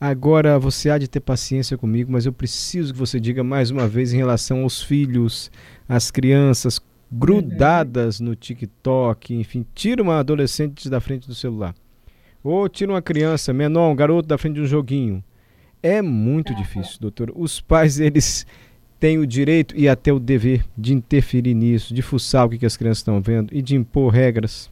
Agora 0.01 0.59
você 0.59 0.91
há 0.91 0.99
de 0.99 1.07
ter 1.07 1.21
paciência 1.21 1.79
comigo, 1.79 2.11
mas 2.11 2.27
eu 2.27 2.33
preciso 2.33 2.93
que 2.93 2.99
você 2.99 3.21
diga 3.21 3.45
mais 3.45 3.71
uma 3.71 3.87
vez 3.87 4.13
em 4.13 4.17
relação 4.17 4.65
aos 4.65 4.83
filhos, 4.83 5.53
às 5.89 6.11
crianças 6.11 6.81
grudadas 7.13 8.19
no 8.19 8.35
TikTok, 8.35 9.33
enfim, 9.37 9.65
tira 9.73 10.03
uma 10.03 10.19
adolescente 10.19 10.91
da 10.91 11.01
frente 11.01 11.29
do 11.29 11.35
celular. 11.35 11.77
Ou 12.43 12.69
tira 12.69 12.91
uma 12.91 13.03
criança 13.03 13.53
menor, 13.53 13.93
um 13.93 13.95
garoto 13.95 14.27
da 14.27 14.37
frente 14.37 14.57
de 14.57 14.63
um 14.63 14.67
joguinho. 14.67 15.23
É 15.81 16.03
muito 16.03 16.53
difícil, 16.57 16.99
doutor. 17.01 17.33
Os 17.37 17.61
pais, 17.61 18.01
eles 18.01 18.45
têm 19.03 19.19
o 19.19 19.27
direito 19.27 19.77
e 19.77 19.89
até 19.89 20.13
o 20.13 20.21
dever 20.21 20.65
de 20.79 20.95
interferir 20.95 21.55
nisso, 21.55 21.93
de 21.93 22.01
fuçar 22.01 22.47
o 22.47 22.49
que, 22.49 22.57
que 22.57 22.67
as 22.67 22.77
crianças 22.77 22.99
estão 22.99 23.21
vendo 23.21 23.53
e 23.53 23.61
de 23.61 23.75
impor 23.75 24.13
regras. 24.13 24.71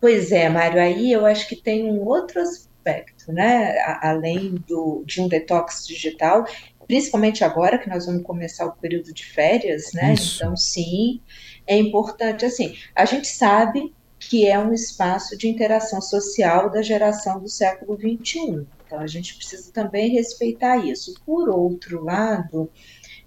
Pois 0.00 0.32
é, 0.32 0.48
Mário, 0.48 0.80
aí 0.80 1.12
eu 1.12 1.26
acho 1.26 1.46
que 1.46 1.56
tem 1.56 1.84
um 1.84 2.02
outro 2.06 2.40
aspecto, 2.40 3.30
né? 3.30 3.76
Além 4.00 4.54
do, 4.66 5.04
de 5.04 5.20
um 5.20 5.28
detox 5.28 5.86
digital, 5.86 6.46
principalmente 6.86 7.44
agora 7.44 7.76
que 7.76 7.90
nós 7.90 8.06
vamos 8.06 8.22
começar 8.22 8.64
o 8.64 8.72
período 8.72 9.12
de 9.12 9.26
férias, 9.26 9.92
né? 9.92 10.14
Isso. 10.14 10.36
Então, 10.36 10.56
sim, 10.56 11.20
é 11.66 11.76
importante, 11.76 12.46
assim, 12.46 12.74
a 12.94 13.04
gente 13.04 13.28
sabe 13.28 13.92
que 14.18 14.46
é 14.46 14.58
um 14.58 14.72
espaço 14.72 15.36
de 15.36 15.48
interação 15.48 16.00
social 16.00 16.70
da 16.70 16.80
geração 16.80 17.38
do 17.38 17.48
século 17.48 17.98
XXI. 17.98 18.66
Então, 18.94 19.02
a 19.02 19.08
gente 19.08 19.34
precisa 19.34 19.72
também 19.72 20.08
respeitar 20.10 20.76
isso. 20.76 21.14
Por 21.26 21.48
outro 21.48 22.04
lado, 22.04 22.70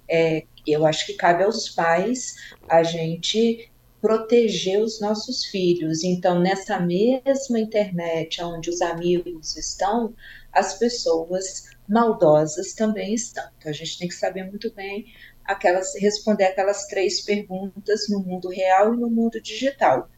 é, 0.08 0.46
eu 0.66 0.86
acho 0.86 1.06
que 1.06 1.14
cabe 1.14 1.44
aos 1.44 1.68
pais 1.68 2.36
a 2.70 2.84
gente 2.84 3.70
proteger 4.00 4.82
os 4.82 5.02
nossos 5.02 5.44
filhos. 5.44 6.06
Então, 6.06 6.40
nessa 6.40 6.80
mesma 6.80 7.60
internet 7.60 8.42
onde 8.42 8.70
os 8.70 8.82
amigos 8.82 9.58
estão, 9.58 10.16
as 10.54 10.76
pessoas 10.76 11.66
maldosas 11.86 12.74
também 12.74 13.14
estão. 13.14 13.50
Então, 13.58 13.70
a 13.70 13.76
gente 13.76 14.00
tem 14.00 14.08
que 14.08 14.16
saber 14.16 14.46
muito 14.46 14.74
bem 14.74 15.06
aquelas, 15.44 15.96
responder 15.96 16.46
aquelas 16.46 16.88
três 16.88 17.20
perguntas 17.20 18.08
no 18.08 18.22
mundo 18.22 18.48
real 18.48 18.94
e 18.94 18.98
no 18.98 19.10
mundo 19.10 19.42
digital. 19.42 20.10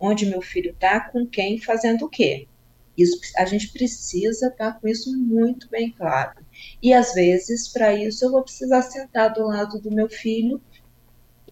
Onde 0.00 0.26
meu 0.26 0.42
filho 0.42 0.72
está, 0.72 0.98
com 0.98 1.24
quem, 1.24 1.60
fazendo 1.60 2.06
o 2.06 2.08
quê? 2.08 2.48
Isso, 2.96 3.20
a 3.36 3.44
gente 3.44 3.68
precisa 3.72 4.48
estar 4.48 4.72
tá 4.72 4.80
com 4.80 4.88
isso 4.88 5.16
muito 5.16 5.68
bem 5.68 5.90
claro. 5.90 6.44
E 6.82 6.92
às 6.92 7.14
vezes, 7.14 7.68
para 7.68 7.94
isso, 7.94 8.24
eu 8.24 8.30
vou 8.30 8.42
precisar 8.42 8.82
sentar 8.82 9.32
do 9.32 9.46
lado 9.46 9.80
do 9.80 9.90
meu 9.90 10.08
filho 10.08 10.60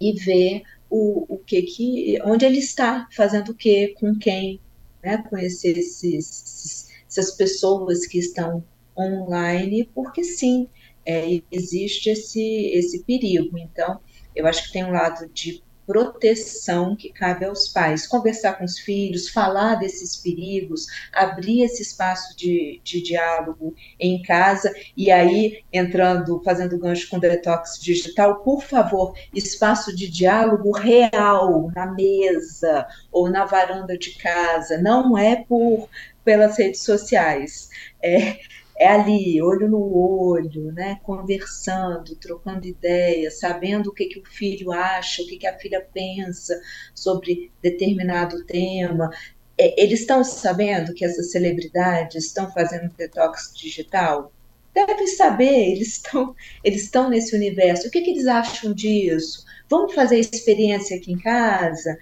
e 0.01 0.13
ver 0.13 0.63
o, 0.89 1.35
o 1.35 1.39
que 1.39 1.63
que, 1.63 2.19
onde 2.25 2.45
ele 2.45 2.59
está, 2.59 3.09
fazendo 3.15 3.51
o 3.51 3.55
que, 3.55 3.89
com 4.01 4.17
quem, 4.17 4.61
né? 5.03 5.19
Conhecer 5.29 5.77
esses, 5.77 6.89
essas 7.09 7.33
pessoas 7.33 8.07
que 8.07 8.19
estão 8.19 8.65
online, 8.97 9.91
porque 9.95 10.23
sim, 10.23 10.69
é, 11.05 11.43
existe 11.51 12.11
esse, 12.11 12.67
esse 12.73 13.03
perigo. 13.03 13.59
Então, 13.59 14.01
eu 14.35 14.47
acho 14.47 14.67
que 14.67 14.73
tem 14.73 14.85
um 14.85 14.93
lado 14.93 15.29
de 15.33 15.64
proteção 15.87 16.97
que 16.97 17.11
cabe 17.11 17.45
aos 17.45 17.69
pais. 17.69 18.07
Conversar 18.07 18.55
com 18.55 18.65
os 18.65 18.79
filhos, 18.79 19.29
falar 19.29 19.77
desses 19.77 20.17
perigos, 20.17 20.87
abrir 21.13 21.63
esse 21.63 21.83
espaço 21.83 22.37
de, 22.37 22.81
de 22.83 23.03
diálogo 23.03 23.75
em 23.99 24.23
casa 24.23 24.73
e 24.97 25.11
aí 25.11 25.63
entrando, 25.73 26.43
fazendo 26.45 26.79
gancho 26.79 27.09
com 27.09 27.19
detox 27.19 27.79
digital, 27.81 28.37
por 28.37 28.63
favor, 28.63 29.15
espaço 29.33 29.95
de 29.95 30.09
diálogo 30.09 30.73
real 30.73 31.71
na 31.75 31.87
mesa 31.87 32.87
ou 33.13 33.29
na 33.29 33.45
varanda 33.45 33.97
de 33.97 34.13
casa, 34.19 34.79
não 34.79 35.17
é 35.17 35.37
por 35.37 35.89
pelas 36.25 36.57
redes 36.57 36.83
sociais. 36.83 37.69
É, 38.03 38.39
é 38.77 38.89
ali, 38.89 39.41
olho 39.41 39.69
no 39.69 39.97
olho, 39.97 40.73
né, 40.73 40.99
conversando, 41.03 42.17
trocando 42.17 42.67
ideias, 42.67 43.39
sabendo 43.39 43.91
o 43.91 43.95
que, 43.95 44.07
que 44.07 44.19
o 44.19 44.25
filho 44.25 44.73
acha, 44.73 45.23
o 45.23 45.27
que, 45.27 45.37
que 45.37 45.47
a 45.47 45.59
filha 45.59 45.81
pensa 45.93 46.61
sobre 46.95 47.53
determinado 47.63 48.45
tema. 48.45 49.11
É, 49.57 49.81
eles 49.81 50.01
estão 50.01 50.25
sabendo 50.25 50.93
que 50.93 51.05
essas 51.05 51.31
celebridades 51.31 52.27
estão 52.27 52.51
fazendo 52.53 52.93
detox 52.97 53.53
digital? 53.55 54.33
Devem 54.75 55.07
saber, 55.07 55.71
eles 55.71 55.89
estão, 55.89 56.35
eles 56.65 56.83
estão 56.83 57.09
nesse 57.09 57.37
universo. 57.37 57.87
O 57.87 57.91
que, 57.91 58.01
que 58.01 58.11
eles 58.11 58.27
acham 58.27 58.73
disso? 58.73 59.45
Vamos 59.71 59.95
fazer 59.95 60.19
experiência 60.19 60.97
aqui 60.97 61.13
em 61.13 61.19
casa? 61.19 61.97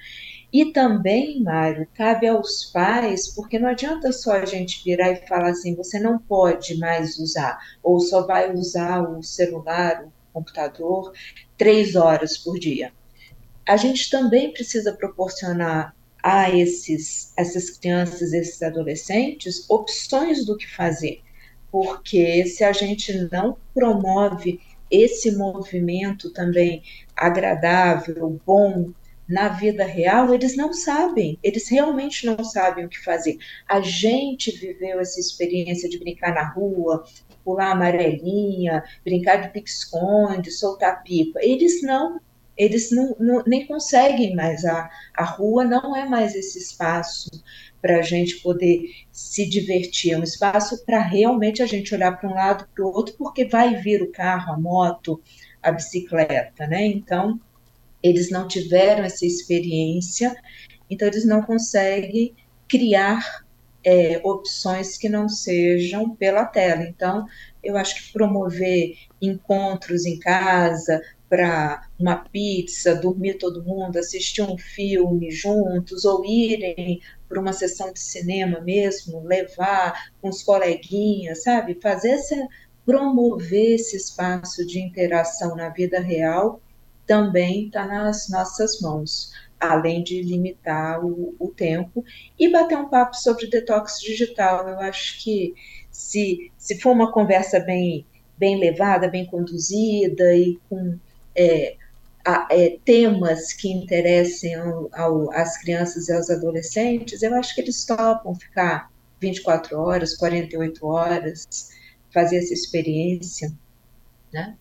E 0.52 0.66
também, 0.66 1.42
Mário, 1.42 1.88
cabe 1.94 2.28
aos 2.28 2.66
pais, 2.66 3.28
porque 3.28 3.59
não 3.59 3.68
adianta 3.68 4.12
só 4.12 4.32
a 4.32 4.44
gente 4.44 4.85
virar 4.85 5.12
e 5.12 5.26
falar 5.26 5.50
assim, 5.50 5.75
você 5.75 5.99
não 5.99 6.18
pode 6.18 6.76
mais 6.76 7.18
usar, 7.18 7.59
ou 7.82 7.99
só 8.00 8.26
vai 8.26 8.52
usar 8.52 9.00
o 9.00 9.23
celular, 9.23 10.04
o 10.04 10.12
computador, 10.32 11.12
três 11.56 11.97
horas 11.97 12.37
por 12.37 12.59
dia. 12.59 12.92
A 13.66 13.78
gente 13.78 14.11
também 14.11 14.52
precisa 14.52 14.92
proporcionar 14.92 15.97
a 16.23 16.50
esses, 16.50 17.32
essas 17.37 17.71
crianças, 17.71 18.35
esses 18.35 18.62
adolescentes, 18.62 19.64
opções 19.71 20.44
do 20.44 20.56
que 20.56 20.71
fazer. 20.71 21.23
Porque 21.71 22.44
se 22.44 22.62
a 22.62 22.73
gente 22.73 23.28
não 23.32 23.56
promove 23.73 24.61
esse 24.90 25.35
movimento 25.35 26.30
também 26.30 26.82
agradável, 27.16 28.38
bom, 28.44 28.92
na 29.32 29.48
vida 29.48 29.84
real, 29.84 30.34
eles 30.34 30.54
não 30.56 30.74
sabem, 30.74 31.38
eles 31.42 31.66
realmente 31.68 32.26
não 32.26 32.44
sabem 32.44 32.84
o 32.84 32.88
que 32.88 33.02
fazer. 33.02 33.38
A 33.66 33.80
gente 33.80 34.50
viveu 34.50 35.00
essa 35.00 35.18
experiência 35.18 35.88
de 35.88 35.98
brincar 35.98 36.34
na 36.34 36.46
rua, 36.52 37.02
pular 37.42 37.72
amarelinha, 37.72 38.84
brincar 39.02 39.36
de 39.36 39.48
pique-esconde, 39.48 40.50
soltar 40.50 41.02
pipa. 41.02 41.40
Eles 41.42 41.82
não, 41.82 42.20
eles 42.56 42.90
não, 42.90 43.16
não, 43.18 43.42
nem 43.46 43.66
conseguem 43.66 44.36
mais. 44.36 44.66
A, 44.66 44.90
a 45.14 45.24
rua 45.24 45.64
não 45.64 45.96
é 45.96 46.06
mais 46.06 46.34
esse 46.34 46.58
espaço 46.58 47.30
para 47.80 47.98
a 47.98 48.02
gente 48.02 48.36
poder 48.42 48.82
se 49.10 49.48
divertir, 49.48 50.12
é 50.12 50.18
um 50.18 50.22
espaço 50.22 50.84
para 50.84 51.00
realmente 51.00 51.62
a 51.62 51.66
gente 51.66 51.92
olhar 51.94 52.12
para 52.12 52.30
um 52.30 52.34
lado 52.34 52.68
para 52.72 52.84
o 52.84 52.88
outro, 52.92 53.14
porque 53.18 53.46
vai 53.46 53.74
vir 53.76 54.02
o 54.02 54.12
carro, 54.12 54.52
a 54.52 54.60
moto, 54.60 55.20
a 55.60 55.72
bicicleta, 55.72 56.66
né? 56.66 56.86
Então, 56.86 57.40
eles 58.02 58.30
não 58.30 58.49
tiveram 58.49 59.04
essa 59.04 59.25
experiência, 59.25 60.35
então 60.90 61.09
eles 61.09 61.25
não 61.25 61.42
conseguem 61.42 62.35
criar 62.68 63.44
é, 63.85 64.21
opções 64.25 64.97
que 64.97 65.09
não 65.09 65.28
sejam 65.28 66.14
pela 66.16 66.44
tela. 66.44 66.82
Então, 66.82 67.26
eu 67.62 67.76
acho 67.76 67.94
que 67.97 68.12
promover 68.12 68.97
encontros 69.21 70.04
em 70.04 70.18
casa 70.18 71.00
para 71.28 71.88
uma 71.99 72.16
pizza, 72.16 72.94
dormir 72.94 73.35
todo 73.38 73.64
mundo, 73.64 73.99
assistir 73.99 74.42
um 74.42 74.59
filme 74.59 75.30
juntos, 75.30 76.04
ou 76.04 76.25
irem 76.25 77.00
para 77.28 77.40
uma 77.40 77.54
sessão 77.54 77.90
de 77.92 78.00
cinema 78.00 78.61
mesmo, 78.61 79.25
levar 79.25 80.11
com 80.21 80.28
os 80.28 80.42
coleguinhas, 80.42 81.42
sabe? 81.42 81.78
Fazer 81.82 82.11
essa, 82.11 82.37
promover 82.85 83.76
esse 83.76 83.97
espaço 83.97 84.66
de 84.66 84.78
interação 84.78 85.56
na 85.56 85.71
vida 85.71 86.00
real 86.00 86.61
também 87.12 87.66
está 87.66 87.87
nas 87.87 88.31
nossas 88.31 88.81
mãos, 88.81 89.35
além 89.61 90.02
de 90.02 90.23
limitar 90.23 91.04
o, 91.04 91.37
o, 91.38 91.49
tempo 91.49 92.02
e 92.38 92.49
bater 92.49 92.78
um 92.78 92.88
papo 92.88 93.14
sobre 93.14 93.49
detox 93.49 94.01
digital. 94.01 94.66
Eu 94.66 94.81
acho 94.81 95.22
que 95.22 95.53
se, 95.90 96.51
se 96.57 96.81
for 96.81 96.92
uma 96.92 97.12
conversa 97.12 97.61
bem, 97.61 98.07
bem 98.38 98.59
levada, 98.59 99.09
bem 99.09 99.27
conduzida 99.27 100.35
e 100.35 100.59
com 100.70 100.98
é, 101.37 101.77
a, 102.25 102.48
é, 102.51 102.79
temas 102.83 103.53
que 103.53 103.70
interessem 103.70 104.55
ao, 104.55 104.88
ao, 104.94 105.33
às 105.33 105.59
crianças 105.59 106.09
e 106.09 106.14
aos 106.14 106.31
adolescentes, 106.31 107.22
eu 107.22 107.35
acho 107.35 107.55
que 107.55 107.61
eles 107.61 107.85
topam 107.85 108.35
ficar 108.35 108.90
24 109.20 109.79
horas, 109.79 110.16
48 110.16 110.87
horas, 110.87 111.68
fazer 112.11 112.38
essa 112.38 112.55
experiência, 112.55 113.53
né? 114.33 114.57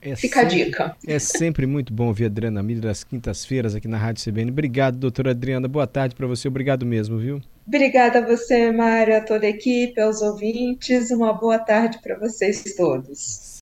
É 0.00 0.16
Fica 0.16 0.40
sempre, 0.40 0.62
a 0.62 0.64
dica. 0.64 0.96
É 1.06 1.18
sempre 1.18 1.66
muito 1.66 1.92
bom 1.92 2.08
ouvir 2.08 2.24
a 2.24 2.26
Adriana 2.26 2.62
Miller 2.62 2.90
às 2.90 3.04
quintas-feiras 3.04 3.74
aqui 3.74 3.88
na 3.88 3.98
Rádio 3.98 4.24
CBN. 4.24 4.50
Obrigado, 4.50 4.96
doutora 4.96 5.30
Adriana. 5.30 5.68
Boa 5.68 5.86
tarde 5.86 6.14
para 6.14 6.26
você. 6.26 6.48
Obrigado 6.48 6.84
mesmo, 6.84 7.18
viu? 7.18 7.40
Obrigada 7.66 8.20
a 8.20 8.26
você, 8.26 8.72
Mário, 8.72 9.16
a 9.16 9.20
toda 9.20 9.46
a 9.46 9.50
equipe, 9.50 10.00
aos 10.00 10.22
ouvintes. 10.22 11.10
Uma 11.10 11.32
boa 11.32 11.58
tarde 11.58 11.98
para 12.02 12.18
vocês 12.18 12.62
todos. 12.74 13.48